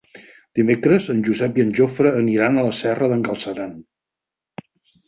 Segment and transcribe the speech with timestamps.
[0.59, 3.79] Dimecres en Josep i en Jofre aniran a la Serra d'en Galceran.